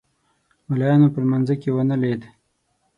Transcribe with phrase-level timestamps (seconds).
[0.69, 2.21] ملایانو په لمانځه کې ونه لید.